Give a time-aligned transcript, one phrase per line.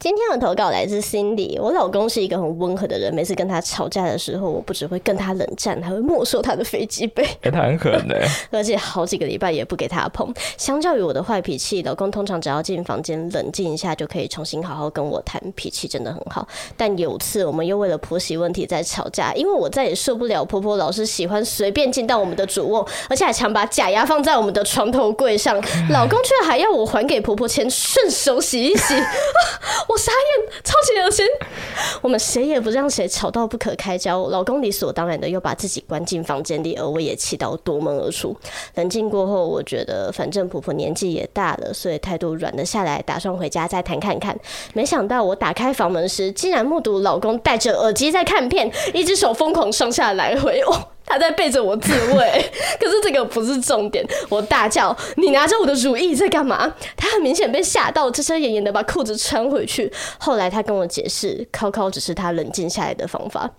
[0.00, 1.60] 今天的投稿来自 Cindy。
[1.60, 7.22] 我老公是一个很温和的人，每次跟他吵架的时候，我不只会跟他冷战，还会没收他的飞机杯。
[7.44, 8.18] 哎、欸，他很狠的，
[8.50, 10.32] 而且好几个礼拜也不给他碰。
[10.56, 16.48] 相较于我的坏脾气，老公通常只要进房间冷静一下，就可以重新好好跟我谈，脾气真的很好。
[16.78, 28.94] 但有次我们又为了婆媳问题在吵架，因为我再也受不了婆婆老是喜欢随便进到我们的主卧，而且还常把假牙放在我们的床头柜上，老公却还要我还给婆婆钱，顺手洗一洗。
[29.90, 31.26] 我傻眼，超级恶心。
[32.00, 34.28] 我们谁也不让谁，吵到不可开交。
[34.28, 38.36] 老公理所当然的又把自己关进房间里，而我也气到夺门而出。
[38.76, 44.38] 冷静过后，我觉得反正婆婆年纪也大了，所以态度软了下来，打算回家再谈看看。
[44.74, 50.60] 没想到我打开房门时，竟然目睹老公戴着耳机在看片，一只手疯狂上下来回。
[50.60, 54.06] 哦他在背着我自慰， 可是这个不是重点。
[54.28, 59.92] 我大叫：“你拿着我的乳液在干嘛？”他很明显被吓到，遮遮掩掩的把裤子穿回去。
[60.18, 63.50] 后来他跟我解释，靠靠只是他冷静下来的方法。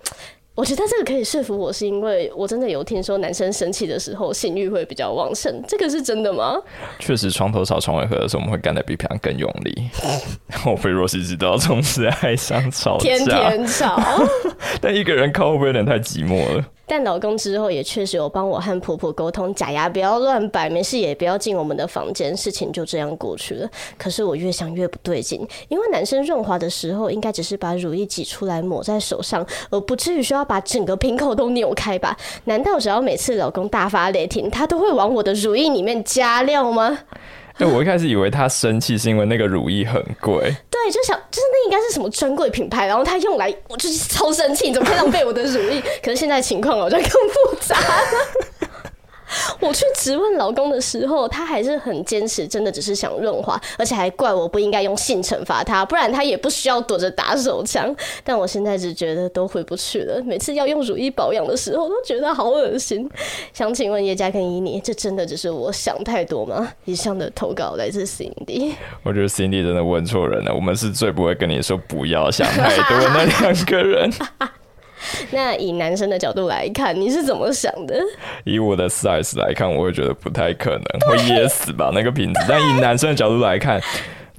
[0.54, 6.54] 我觉得这个可以说服我，是因为我真的有听说男生生气的时候性欲会比较旺盛，这个是真的吗？
[6.98, 9.88] 确实，床头吵床尾和的时候，我们会干得比平常更用力。
[10.66, 13.98] 我被若曦知道，总是爱上吵架，天天吵。
[14.78, 16.62] 但一个人靠会不会有点太寂寞了？
[16.86, 23.68] 但老公之后也确实有帮我和婆婆沟通，假牙不要乱摆，没事也不要进我们的房间，事情就这样过去了。
[23.96, 32.16] 可是我越想越不对劲，因为男生润滑的时候应该只是把乳液挤出来抹在手上，而不至于需要把整个瓶口都扭开吧？
[32.44, 36.98] 难道只要每次老公大发雷霆，他都会往我的乳液里面加料吗？
[37.58, 41.18] 哎，我一开始以为他生气是因为那个乳液很贵，对，就想
[41.72, 45.82] 应该是什么专柜品牌，然后他用来我就是超生气，怎么可以浪费我的乳液？
[46.02, 48.51] 可是现在情况好像更复杂了。
[49.60, 57.94] 我去质问老公的时候，他还是很坚持，真的只是想润滑，而且还怪我不应该用性惩罚他，不然他也不需要躲着打手枪。
[58.24, 63.08] 但我现在只觉得都回不去了，每次要用乳液保养的时候，都觉得好恶心。
[63.52, 66.72] 想请问叶家跟伊妮，这真的只是我想太多吗？
[66.84, 68.72] 以上的投稿来自 Cindy，
[69.02, 74.10] 我觉得 Cindy 真的问错人了，我们是最不会跟你说不要想太多的那两个人。
[75.32, 77.96] 那以男生的角度来看，你是怎么想的？
[78.44, 82.40] 以我的 size 来看，我会觉得不太可能会噎死吧那个瓶子。
[82.48, 83.80] 但以男生的角度来看。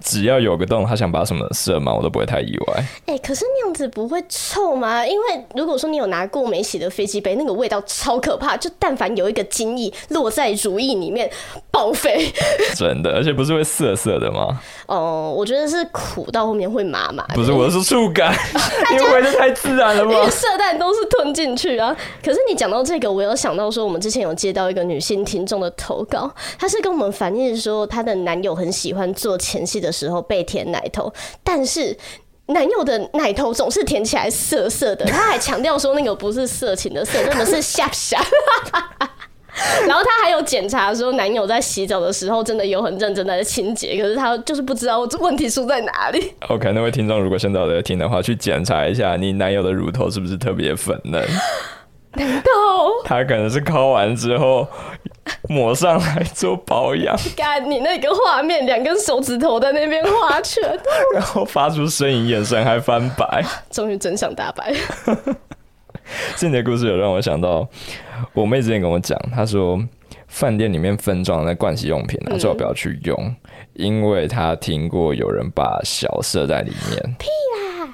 [0.04, 2.84] 只要有个洞，他想把什么射满，我都不会太意外。
[3.06, 5.06] 哎、欸，可是那样子不会臭吗？
[5.06, 8.58] 因为如果说你有拿过没洗的飞机杯，那个味道超可怕。
[8.58, 11.30] 就但凡有一个精液落在如意里面，
[11.72, 12.32] 报废。
[12.76, 14.60] 真的，而且不是会涩涩的吗？
[14.88, 17.26] 哦、呃，我觉得是苦到后面会麻麻。
[17.34, 18.36] 不是，我是触感，
[18.92, 20.30] 因为这太自然了吗？
[20.30, 21.96] 色蛋都是吞进去啊。
[22.24, 31.96] 可是你讲到这个，我有想到说，我们之前有接到一个女性听众的投稿，她是跟我们反映说，她的男友很喜欢做前戏的时候被舔奶头，但是
[32.48, 35.06] 男友的奶头总是舔起来涩涩的。
[35.06, 38.20] 他还强调说，那个不是色情的色， 那个是下下。
[39.88, 46.34] 然后他还有检查说，男友在洗澡的时候真的有很认真的在清洁，可是他就是不知道问题出在哪里。
[46.50, 51.24] OK，那位听众如果现在有在听的话，去检查一下你男友的乳头是不是特别粉嫩。
[52.16, 52.52] 难道
[53.06, 54.68] 他可能是抠完之后
[55.50, 57.16] 抹上来做保养？
[57.36, 60.64] 干你那个画面，两根手指头在那边画圈，
[61.14, 64.74] 然后发出呻吟，眼神还翻白， 终于真相大白。
[66.36, 67.68] 这你的故事有让我想到，
[68.34, 69.82] 我妹之前跟我讲，她说
[70.28, 73.36] 饭店里面分装的那盥洗用品呢，最好不要去用，嗯、
[73.74, 77.16] 因为她听过有人把小射在里面。
[77.18, 77.28] 屁
[77.80, 77.94] 啦！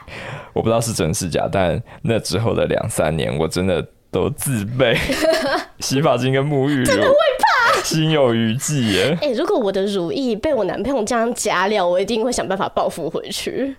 [0.53, 3.85] 我不知道是真是假，但那之后的两三年，我真的。
[4.11, 4.97] 都自备
[5.79, 9.17] 洗发精跟沐浴露，真的会怕，心有余悸耶。
[9.21, 13.75] 哎、欸，如果我的乳液被我男朋友这样加料，我一定会想办法报复回去。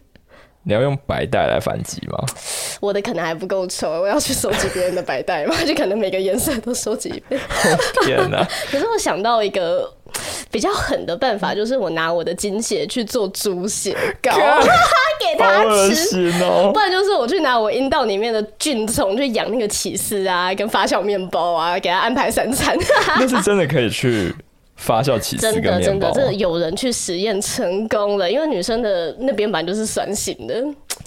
[0.63, 2.19] 你要用白带来反击吗？
[2.81, 7.41] 我的可能还不够丑，我要去收集别人的白带嘛，就可能每个颜色都收集一遍。
[8.05, 8.47] 天哪！
[8.71, 9.91] 可是我想到一个。
[10.51, 14.31] 比较狠的办法就是我拿我的精血去做猪血糕
[15.21, 15.65] 给他
[15.95, 16.31] 吃，
[16.73, 22.77] 不然就是我去拿我阴道里面的菌虫去养那个起司啊，跟发酵面包啊，给他安排三餐。
[23.19, 24.35] 那是真的可以去
[24.77, 25.81] 发酵起司跟面包？
[25.81, 30.55] 真的真的，这有人去实验成功了，因为女生的那边板就是酸性的。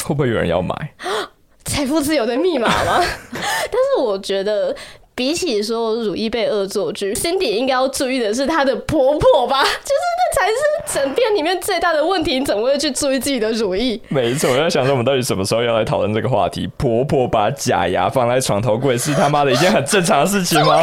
[0.04, 0.76] 会不会有人要买？
[1.66, 3.00] 财富自由的密码吗？
[3.32, 4.76] 但是我觉得。
[5.16, 9.62] 比起说如意被恶作剧，Cindy 应该要注意的是她的婆婆吧？
[9.64, 14.02] 就是那才是整片里面最大的问题，你怎么会去注意自己的如意？
[14.10, 16.68] 没错，我在想说，我们到底什么时候要来讨论这个话题？
[16.78, 20.82] 婆婆把假牙放在床头柜是他妈的一件很正常的事情吗？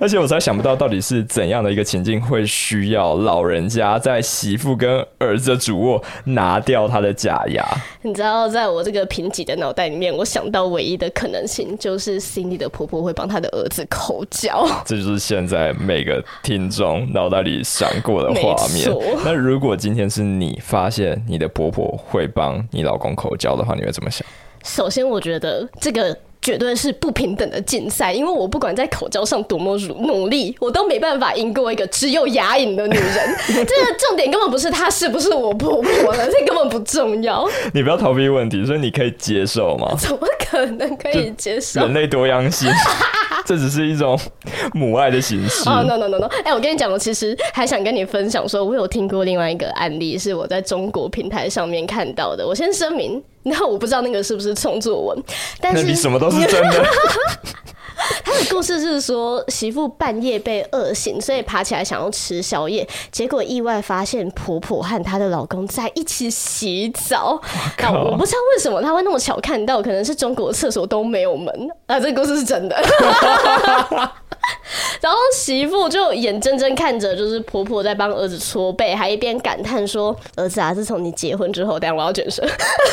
[0.00, 7.64] 而且我才想不到，到底是怎样的一个情境会需要老人家在媳妇跟儿子的主卧拿掉他的假牙？
[8.02, 14.66] 你知道，在我这个贫瘠的脑袋里面，我想到唯一的可能性就是 Cindy 的婆婆会帮她的儿子口交。
[14.84, 18.88] 这就是现在每个听众脑袋里闪过的画面。
[19.24, 24.26] 那如果今天是你发现你的婆婆会帮你老公口交的话，你会怎么想？
[24.64, 26.16] 首先，我觉得这个。
[26.40, 33.36] 绝对是不平等的竞赛，因为我不管在口交上多么努力，我都没办法赢过一个只有牙龈的女人。
[33.48, 37.46] 这个重点根本不是她是不是我婆婆了，这根本不重要。
[37.74, 39.94] 你不要逃避问题，所以你可以接受吗？
[39.98, 41.80] 怎么可能可以接受？
[41.82, 42.70] 人类多样性，
[43.44, 44.18] 这只是一种
[44.72, 45.68] 母爱的形式。
[45.68, 46.26] 哦、oh, no no no no！
[46.44, 52.46] 哎、欸，我跟你讲，我其实还想跟你分享，说我有听过另外一个案例，是我在中国平台上面看到的。
[52.46, 53.22] 我先声明。
[53.44, 55.18] 那我不知道那个是不是创作文，
[55.58, 56.84] 但是你什么都是真的。
[58.24, 67.40] 他的故事是说，媳妇半夜被饿醒，所以爬起来想要吃宵夜，结果意外发现婆婆和她的老公在一起洗澡。
[67.78, 71.98] 那我不知道为什么他会那么巧看到，可能是中国厕所都没有门啊。
[72.00, 72.76] 这个故事是真的。
[75.00, 82.44] 然后媳妇就眼睁睁看着，就是婆婆在帮儿子搓背，还一边感叹说：“儿子啊，自从你结婚之后，等下我要卷舌。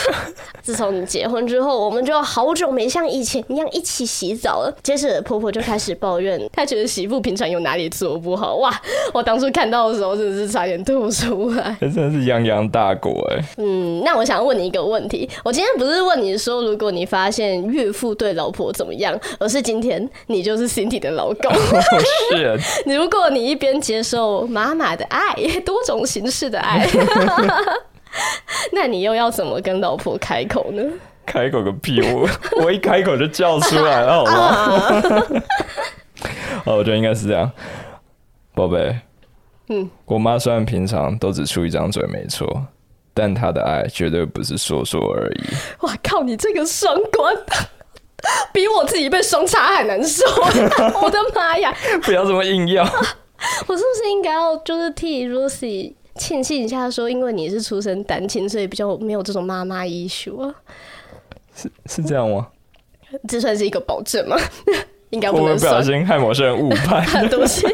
[0.62, 8.56] 自从你结婚之后，我们就好久没像以前一样一起洗澡了。”接着婆婆就开始抱怨，她觉得媳妇平常有哪里做不好。
[8.56, 8.74] 哇，
[9.14, 13.44] 我当初看到的时候真的是差点吐出来，真的是泱泱大国哎。
[13.58, 21.52] 嗯，那我想要问你一个问题，我今天不是问你说，如果你发现岳父对老婆怎么样，而是今天你就是 Cindy 的老公。
[21.81, 25.33] 是，如果你一边接受妈妈的爱，
[25.66, 26.88] 多种形式的爱，
[28.72, 30.83] 那你又要怎么跟老婆开口呢？
[31.25, 32.01] 开口个屁！
[32.01, 32.30] 我
[32.63, 35.01] 我一开口就叫出来了，好吗？
[36.66, 37.51] 哦，我觉得应该是这样，
[38.54, 38.95] 宝贝。
[39.69, 42.48] 嗯，我妈虽然平常都只出一张嘴，没错，
[43.16, 45.44] 但她的爱绝对不是说说而已。
[45.81, 46.21] 哇靠！
[46.21, 47.36] 你这个双关。
[48.51, 50.24] 比我自己被双插还难受，
[51.01, 51.74] 我的妈呀！
[52.04, 52.83] 不要这么硬要。
[53.68, 60.56] 我是不是应该要就是替 Lucy 庆幸一下，说因为你是出生单亲，所以比较没有这种妈妈 issue 啊？
[61.54, 62.48] 是是这样吗？
[63.27, 64.38] 这算是一个保证吗？
[65.12, 65.54] 应该不能。
[65.54, 67.28] 不小心害某些人误判。
[67.30, 67.68] 对不起。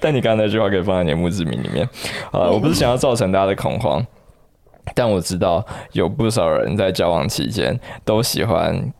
[0.00, 1.88] 但你刚才那句话可以放在你的墓志铭里面
[2.30, 2.48] 啊！
[2.50, 4.04] 我不是想要造成大家的恐慌，
[4.94, 8.92] 但我知道有不少人在交往期间都喜欢。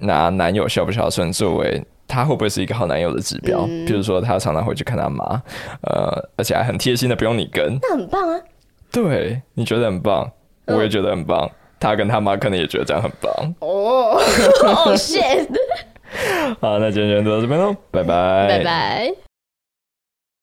[0.00, 5.24] 拿男友孝不孝顺作为他会不会是一个好男友的指标，嗯、比如说他常常回去看他妈，
[5.82, 8.40] 呃，而且还很贴心的不用你跟，那很棒啊。
[8.90, 10.28] 对，你觉得很棒，
[10.66, 11.48] 嗯、我也觉得很棒，
[11.78, 13.54] 他跟他妈可能也觉得这样很棒。
[13.60, 14.20] 哦，
[14.66, 15.46] 哦，谢。
[16.60, 19.29] 好，那今天就到这边喽，拜拜，拜拜。